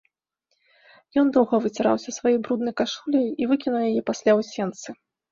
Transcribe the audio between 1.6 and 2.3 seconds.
выціраўся